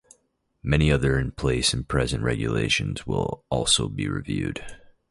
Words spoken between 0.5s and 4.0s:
Many other in place and present regulations will also